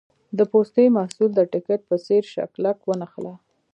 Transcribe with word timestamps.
د 0.37 0.39
پوستي 0.51 0.85
محصول 0.97 1.29
د 1.35 1.41
ټیکټ 1.51 1.79
په 1.89 1.95
څېر 2.05 2.23
شه 2.33 2.43
کلک 2.53 2.77
ونښله. 2.85 3.33